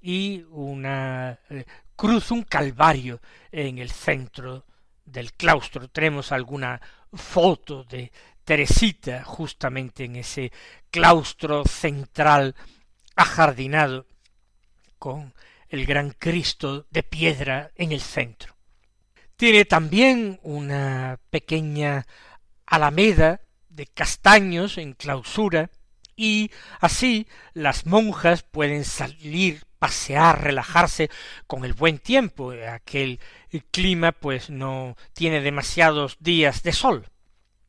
y 0.00 0.44
una 0.50 1.38
eh, 1.50 1.64
cruz, 1.96 2.30
un 2.30 2.42
calvario 2.44 3.20
en 3.52 3.78
el 3.78 3.90
centro 3.90 4.64
del 5.04 5.32
claustro. 5.32 5.88
Tenemos 5.88 6.32
alguna 6.32 6.80
foto 7.12 7.84
de 7.84 8.10
Teresita 8.44 9.24
justamente 9.24 10.04
en 10.04 10.16
ese 10.16 10.52
claustro 10.90 11.64
central 11.64 12.54
ajardinado 13.16 14.06
con 14.98 15.34
el 15.68 15.86
gran 15.86 16.10
Cristo 16.10 16.86
de 16.90 17.02
piedra 17.02 17.70
en 17.76 17.92
el 17.92 18.00
centro. 18.00 18.49
Tiene 19.40 19.64
también 19.64 20.38
una 20.42 21.18
pequeña 21.30 22.06
alameda 22.66 23.40
de 23.70 23.86
castaños 23.86 24.76
en 24.76 24.92
clausura 24.92 25.70
y 26.14 26.50
así 26.78 27.26
las 27.54 27.86
monjas 27.86 28.42
pueden 28.42 28.84
salir 28.84 29.62
pasear, 29.78 30.44
relajarse 30.44 31.08
con 31.46 31.64
el 31.64 31.72
buen 31.72 32.00
tiempo. 32.00 32.52
Aquel 32.70 33.18
clima 33.70 34.12
pues 34.12 34.50
no 34.50 34.94
tiene 35.14 35.40
demasiados 35.40 36.18
días 36.20 36.62
de 36.62 36.74
sol. 36.74 37.06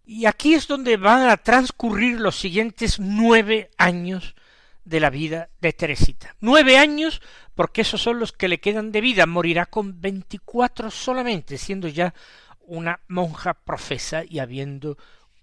Y 0.03 0.25
aquí 0.25 0.55
es 0.55 0.67
donde 0.67 0.97
van 0.97 1.29
a 1.29 1.37
transcurrir 1.37 2.19
los 2.19 2.35
siguientes 2.35 2.99
nueve 2.99 3.69
años 3.77 4.35
de 4.83 4.99
la 4.99 5.09
vida 5.09 5.49
de 5.61 5.71
Teresita. 5.71 6.35
Nueve 6.41 6.77
años 6.77 7.21
porque 7.55 7.81
esos 7.81 8.01
son 8.01 8.19
los 8.19 8.31
que 8.31 8.47
le 8.47 8.59
quedan 8.59 8.91
de 8.91 9.01
vida. 9.01 9.25
Morirá 9.25 9.65
con 9.65 10.01
veinticuatro 10.01 10.91
solamente, 10.91 11.57
siendo 11.57 11.87
ya 11.87 12.13
una 12.61 12.99
monja 13.07 13.53
profesa 13.53 14.23
y 14.27 14.39
habiendo 14.39 14.97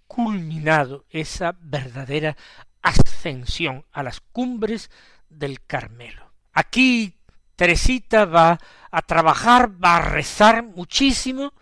culminado 0.07 1.05
esa 1.11 1.57
verdadera 1.61 2.37
ascensión 2.83 3.85
a 3.93 4.03
las 4.03 4.21
cumbres 4.21 4.91
del 5.29 5.61
Carmelo. 5.65 6.33
Aquí 6.53 7.15
Teresita 7.57 8.25
va 8.25 8.59
a 8.91 9.03
trabajar, 9.03 9.71
va 9.83 9.97
a 9.97 10.03
rezar 10.03 10.63
muchísimo, 10.63 11.53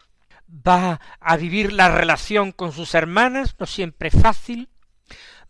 va 0.49 1.01
a 1.21 1.37
vivir 1.37 1.73
la 1.73 1.89
relación 1.89 2.53
con 2.53 2.73
sus 2.73 2.95
hermanas, 2.95 3.57
no 3.59 3.67
siempre 3.67 4.11
fácil, 4.11 4.69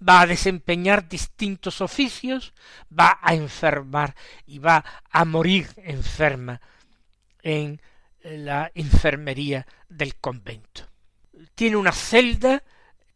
va 0.00 0.20
a 0.20 0.26
desempeñar 0.26 1.08
distintos 1.08 1.80
oficios, 1.80 2.52
va 2.90 3.18
a 3.22 3.34
enfermar 3.34 4.14
y 4.46 4.58
va 4.58 4.84
a 5.10 5.24
morir 5.24 5.68
enferma 5.76 6.60
en 7.42 7.80
la 8.22 8.70
enfermería 8.74 9.66
del 9.88 10.16
convento. 10.16 10.82
Tiene 11.54 11.76
una 11.76 11.92
celda 11.92 12.62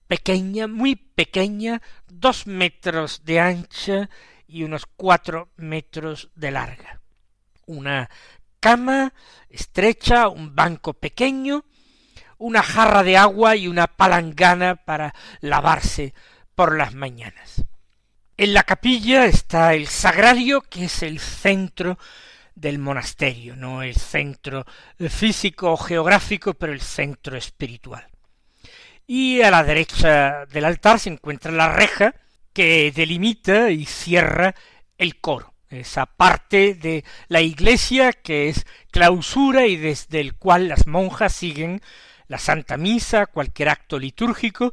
pequeña, 0.06 0.66
muy 0.66 0.96
pequeña, 0.96 1.80
dos 2.08 2.46
metros 2.46 3.24
de 3.24 3.40
ancha 3.40 4.10
y 4.46 4.64
unos 4.64 4.86
cuatro 4.86 5.50
metros 5.56 6.30
de 6.34 6.50
larga. 6.50 7.00
Una 7.66 8.10
cama 8.58 9.12
estrecha, 9.48 10.28
un 10.28 10.54
banco 10.54 10.94
pequeño, 10.94 11.64
una 12.38 12.62
jarra 12.62 13.02
de 13.02 13.16
agua 13.16 13.56
y 13.56 13.68
una 13.68 13.86
palangana 13.86 14.76
para 14.76 15.14
lavarse 15.40 16.14
por 16.60 16.76
las 16.76 16.92
mañanas. 16.94 17.64
En 18.36 18.52
la 18.52 18.64
capilla 18.64 19.24
está 19.24 19.72
el 19.72 19.86
sagrario, 19.86 20.60
que 20.60 20.84
es 20.84 21.02
el 21.02 21.18
centro 21.18 21.96
del 22.54 22.78
monasterio, 22.78 23.56
no 23.56 23.82
el 23.82 23.94
centro 23.94 24.66
físico 25.08 25.72
o 25.72 25.78
geográfico, 25.78 26.52
pero 26.52 26.74
el 26.74 26.82
centro 26.82 27.38
espiritual. 27.38 28.06
Y 29.06 29.40
a 29.40 29.50
la 29.50 29.64
derecha 29.64 30.44
del 30.52 30.66
altar 30.66 30.98
se 30.98 31.08
encuentra 31.08 31.50
la 31.50 31.72
reja, 31.72 32.14
que 32.52 32.92
delimita 32.94 33.70
y 33.70 33.86
cierra 33.86 34.54
el 34.98 35.18
coro, 35.18 35.54
esa 35.70 36.04
parte 36.04 36.74
de 36.74 37.04
la 37.28 37.40
iglesia 37.40 38.12
que 38.12 38.50
es 38.50 38.66
clausura 38.90 39.66
y 39.66 39.76
desde 39.76 40.20
el 40.20 40.34
cual 40.34 40.68
las 40.68 40.86
monjas 40.86 41.32
siguen 41.32 41.80
la 42.30 42.38
Santa 42.38 42.76
Misa, 42.76 43.26
cualquier 43.26 43.70
acto 43.70 43.98
litúrgico, 43.98 44.72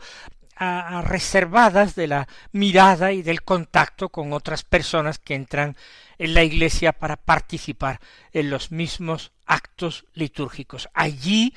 a, 0.60 1.02
reservadas 1.02 1.96
de 1.96 2.08
la 2.08 2.28
mirada 2.52 3.12
y 3.12 3.22
del 3.22 3.44
contacto 3.44 4.10
con 4.10 4.34
otras 4.34 4.64
personas 4.64 5.20
que 5.20 5.36
entran 5.36 5.76
en 6.18 6.34
la 6.34 6.44
iglesia 6.44 6.94
para 6.94 7.16
participar 7.18 8.00
en 8.34 8.50
los 8.50 8.72
mismos 8.72 9.32
actos 9.46 10.06
litúrgicos. 10.14 10.90
Allí 10.94 11.54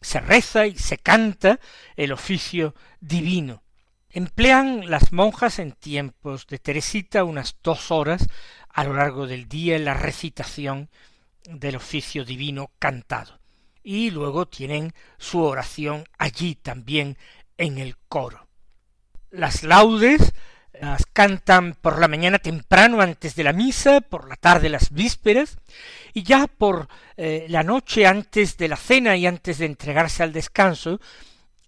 se 0.00 0.20
reza 0.20 0.66
y 0.66 0.76
se 0.76 0.98
canta 0.98 1.58
el 1.96 2.12
oficio 2.12 2.74
divino 3.00 3.64
Emplean 4.14 4.88
las 4.88 5.12
monjas 5.12 5.58
en 5.58 5.72
tiempos 5.72 6.46
de 6.46 6.60
Teresita 6.60 7.24
unas 7.24 7.56
dos 7.64 7.90
horas 7.90 8.28
a 8.68 8.84
lo 8.84 8.94
largo 8.94 9.26
del 9.26 9.48
día 9.48 9.74
en 9.74 9.84
la 9.84 9.94
recitación 9.94 10.88
del 11.42 11.74
oficio 11.74 12.24
divino 12.24 12.70
cantado. 12.78 13.40
Y 13.82 14.12
luego 14.12 14.46
tienen 14.46 14.94
su 15.18 15.42
oración 15.42 16.04
allí 16.16 16.54
también 16.54 17.18
en 17.58 17.78
el 17.78 17.96
coro. 18.08 18.46
Las 19.30 19.62
laudes 19.62 20.32
las 20.80 21.06
cantan 21.06 21.74
por 21.80 21.98
la 21.98 22.08
mañana 22.08 22.38
temprano 22.38 23.00
antes 23.00 23.34
de 23.36 23.44
la 23.44 23.52
misa, 23.52 24.00
por 24.00 24.28
la 24.28 24.36
tarde 24.36 24.68
las 24.68 24.90
vísperas, 24.90 25.58
y 26.12 26.22
ya 26.22 26.46
por 26.46 26.88
eh, 27.16 27.46
la 27.48 27.62
noche 27.62 28.06
antes 28.06 28.56
de 28.56 28.68
la 28.68 28.76
cena 28.76 29.16
y 29.16 29.26
antes 29.26 29.58
de 29.58 29.66
entregarse 29.66 30.22
al 30.22 30.32
descanso, 30.32 31.00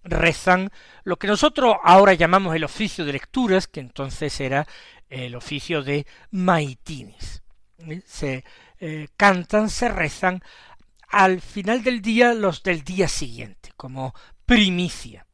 rezan 0.03 0.71
lo 1.03 1.17
que 1.17 1.27
nosotros 1.27 1.75
ahora 1.83 2.13
llamamos 2.13 2.55
el 2.55 2.63
oficio 2.63 3.05
de 3.05 3.13
lecturas, 3.13 3.67
que 3.67 3.79
entonces 3.79 4.39
era 4.39 4.67
el 5.09 5.35
oficio 5.35 5.83
de 5.83 6.05
maitines. 6.31 7.43
Se 8.05 8.43
eh, 8.79 9.07
cantan, 9.15 9.69
se 9.69 9.87
rezan 9.89 10.41
al 11.09 11.41
final 11.41 11.83
del 11.83 12.01
día 12.01 12.33
los 12.33 12.63
del 12.63 12.83
día 12.83 13.07
siguiente, 13.07 13.71
como 13.77 14.13
primicia. 14.45 15.26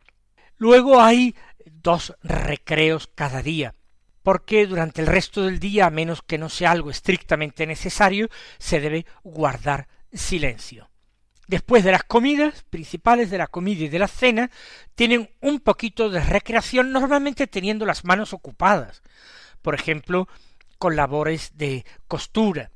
Luego 0.63 1.01
hay 1.01 1.35
dos 1.65 2.15
recreos 2.23 3.09
cada 3.13 3.41
día, 3.41 3.75
porque 4.21 4.65
durante 4.65 5.01
el 5.01 5.07
resto 5.07 5.41
del 5.41 5.59
día, 5.59 5.87
a 5.87 5.89
menos 5.89 6.21
que 6.21 6.37
no 6.37 6.47
sea 6.47 6.71
algo 6.71 6.89
estrictamente 6.89 7.67
necesario, 7.67 8.29
se 8.59 8.79
debe 8.79 9.05
guardar 9.25 9.89
silencio. 10.13 10.89
Después 11.49 11.83
de 11.83 11.91
las 11.91 12.05
comidas 12.05 12.63
principales, 12.69 13.29
de 13.29 13.39
la 13.39 13.47
comida 13.47 13.83
y 13.83 13.89
de 13.89 13.99
la 13.99 14.07
cena, 14.07 14.51
tienen 14.95 15.31
un 15.41 15.59
poquito 15.59 16.09
de 16.09 16.21
recreación, 16.21 16.93
normalmente 16.93 17.45
teniendo 17.47 17.85
las 17.85 18.05
manos 18.05 18.31
ocupadas, 18.31 19.01
por 19.61 19.75
ejemplo, 19.75 20.29
con 20.77 20.95
labores 20.95 21.57
de 21.57 21.83
costura, 22.07 22.71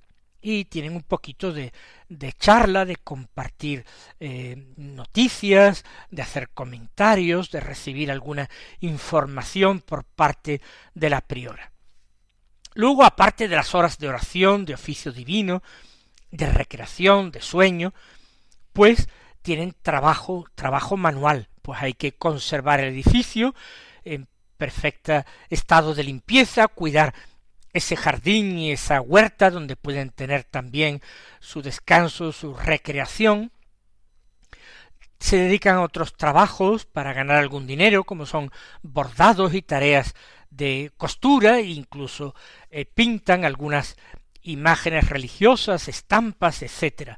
y 0.49 0.63
tienen 0.63 0.95
un 0.95 1.03
poquito 1.03 1.51
de, 1.51 1.73
de 2.07 2.31
charla, 2.31 2.85
de 2.85 2.95
compartir 2.95 3.83
eh, 4.21 4.55
noticias, 4.77 5.83
de 6.09 6.21
hacer 6.21 6.51
comentarios, 6.51 7.51
de 7.51 7.59
recibir 7.59 8.09
alguna 8.09 8.49
información 8.79 9.81
por 9.81 10.05
parte 10.05 10.61
de 10.93 11.09
la 11.09 11.19
priora. 11.19 11.73
Luego, 12.75 13.03
aparte 13.03 13.49
de 13.49 13.57
las 13.57 13.75
horas 13.75 13.97
de 13.97 14.07
oración, 14.07 14.63
de 14.63 14.75
oficio 14.75 15.11
divino, 15.11 15.63
de 16.31 16.49
recreación, 16.49 17.31
de 17.31 17.41
sueño, 17.41 17.93
pues 18.71 19.09
tienen 19.41 19.75
trabajo, 19.81 20.45
trabajo 20.55 20.95
manual, 20.95 21.49
pues 21.61 21.81
hay 21.81 21.93
que 21.93 22.13
conservar 22.13 22.79
el 22.79 22.93
edificio 22.93 23.53
en 24.05 24.29
perfecto 24.55 25.25
estado 25.49 25.93
de 25.93 26.03
limpieza, 26.03 26.69
cuidar 26.69 27.13
ese 27.77 27.95
jardín 27.95 28.57
y 28.57 28.71
esa 28.71 29.01
huerta 29.01 29.49
donde 29.49 29.75
pueden 29.75 30.09
tener 30.09 30.43
también 30.43 31.01
su 31.39 31.61
descanso, 31.61 32.31
su 32.31 32.53
recreación. 32.53 33.51
Se 35.19 35.37
dedican 35.37 35.77
a 35.77 35.81
otros 35.81 36.15
trabajos 36.15 36.85
para 36.85 37.13
ganar 37.13 37.37
algún 37.37 37.65
dinero, 37.65 38.03
como 38.03 38.25
son 38.25 38.51
bordados 38.83 39.53
y 39.53 39.61
tareas 39.61 40.13
de 40.49 40.91
costura, 40.97 41.59
e 41.59 41.67
incluso 41.67 42.35
eh, 42.69 42.85
pintan 42.85 43.45
algunas 43.45 43.97
imágenes 44.43 45.09
religiosas, 45.09 45.87
estampas, 45.87 46.61
etcétera. 46.61 47.17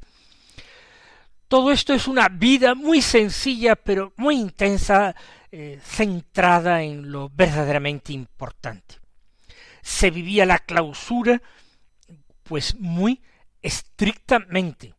Todo 1.48 1.72
esto 1.72 1.92
es 1.92 2.06
una 2.06 2.28
vida 2.28 2.74
muy 2.74 3.02
sencilla, 3.02 3.74
pero 3.74 4.12
muy 4.16 4.36
intensa, 4.36 5.16
eh, 5.50 5.80
centrada 5.82 6.82
en 6.82 7.10
lo 7.10 7.28
verdaderamente 7.28 8.12
importante. 8.12 9.00
Se 9.82 10.10
vivía 10.10 10.46
la 10.46 10.58
clausura, 10.58 11.42
pues 12.42 12.74
muy 12.78 13.22
estrictamente. 13.62 14.94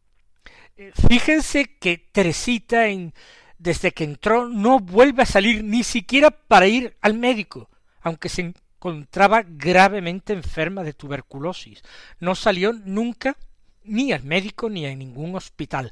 Eh, 0.77 0.91
fíjense 1.07 1.77
que 1.77 1.97
Teresita, 1.97 2.87
en, 2.87 3.13
desde 3.57 3.91
que 3.91 4.03
entró, 4.03 4.47
no 4.47 4.79
vuelve 4.79 5.23
a 5.23 5.27
salir 5.27 5.63
ni 5.63 5.83
siquiera 5.83 6.31
para 6.31 6.67
ir 6.67 6.97
al 7.01 7.13
médico, 7.13 7.69
aunque 8.01 8.29
se 8.29 8.41
encontraba 8.41 9.43
gravemente 9.45 10.33
enferma 10.33 10.83
de 10.83 10.93
tuberculosis. 10.93 11.83
No 12.19 12.35
salió 12.35 12.73
nunca 12.73 13.37
ni 13.83 14.11
al 14.11 14.23
médico 14.23 14.69
ni 14.69 14.85
a 14.85 14.95
ningún 14.95 15.35
hospital. 15.35 15.91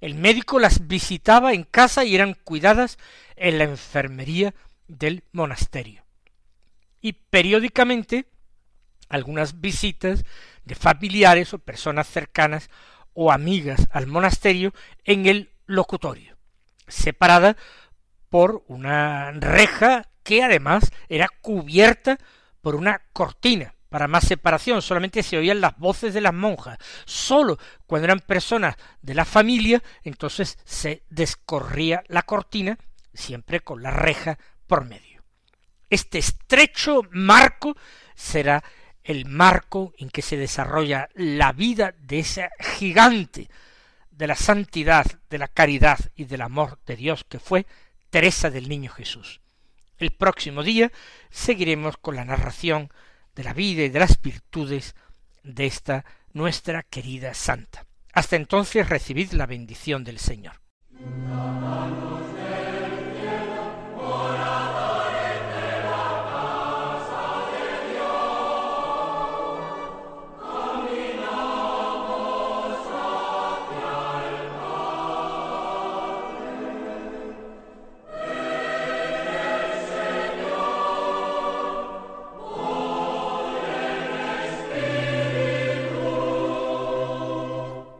El 0.00 0.14
médico 0.14 0.58
las 0.58 0.86
visitaba 0.86 1.52
en 1.52 1.64
casa 1.64 2.04
y 2.04 2.14
eran 2.14 2.34
cuidadas 2.34 2.98
en 3.34 3.58
la 3.58 3.64
enfermería 3.64 4.54
del 4.86 5.24
monasterio. 5.32 6.05
Y 7.06 7.12
periódicamente 7.12 8.26
algunas 9.08 9.60
visitas 9.60 10.24
de 10.64 10.74
familiares 10.74 11.54
o 11.54 11.60
personas 11.60 12.08
cercanas 12.08 12.68
o 13.12 13.30
amigas 13.30 13.86
al 13.92 14.08
monasterio 14.08 14.74
en 15.04 15.26
el 15.26 15.52
locutorio, 15.66 16.36
separada 16.88 17.56
por 18.28 18.64
una 18.66 19.30
reja 19.30 20.08
que 20.24 20.42
además 20.42 20.90
era 21.08 21.28
cubierta 21.42 22.18
por 22.60 22.74
una 22.74 23.00
cortina 23.12 23.76
para 23.88 24.08
más 24.08 24.24
separación, 24.24 24.82
solamente 24.82 25.22
se 25.22 25.38
oían 25.38 25.60
las 25.60 25.78
voces 25.78 26.12
de 26.12 26.20
las 26.20 26.34
monjas. 26.34 26.76
Sólo 27.04 27.56
cuando 27.86 28.06
eran 28.06 28.18
personas 28.18 28.74
de 29.00 29.14
la 29.14 29.24
familia, 29.24 29.80
entonces 30.02 30.58
se 30.64 31.04
descorría 31.08 32.02
la 32.08 32.22
cortina, 32.22 32.76
siempre 33.14 33.60
con 33.60 33.80
la 33.80 33.92
reja 33.92 34.40
por 34.66 34.84
medio. 34.84 35.15
Este 35.88 36.18
estrecho 36.18 37.02
marco 37.10 37.76
será 38.14 38.62
el 39.04 39.26
marco 39.26 39.94
en 39.98 40.10
que 40.10 40.22
se 40.22 40.36
desarrolla 40.36 41.08
la 41.14 41.52
vida 41.52 41.94
de 41.98 42.18
esa 42.18 42.50
gigante 42.58 43.48
de 44.10 44.26
la 44.26 44.34
santidad, 44.34 45.06
de 45.30 45.38
la 45.38 45.48
caridad 45.48 45.98
y 46.16 46.24
del 46.24 46.42
amor 46.42 46.80
de 46.86 46.96
Dios 46.96 47.24
que 47.28 47.38
fue 47.38 47.66
Teresa 48.10 48.50
del 48.50 48.68
Niño 48.68 48.90
Jesús. 48.90 49.40
El 49.98 50.10
próximo 50.10 50.62
día 50.62 50.90
seguiremos 51.30 51.96
con 51.98 52.16
la 52.16 52.24
narración 52.24 52.90
de 53.34 53.44
la 53.44 53.52
vida 53.52 53.82
y 53.82 53.88
de 53.88 54.00
las 54.00 54.20
virtudes 54.20 54.94
de 55.42 55.66
esta 55.66 56.04
nuestra 56.32 56.82
querida 56.82 57.32
santa. 57.34 57.86
Hasta 58.12 58.36
entonces 58.36 58.88
recibid 58.88 59.32
la 59.32 59.46
bendición 59.46 60.02
del 60.02 60.18
Señor. 60.18 60.60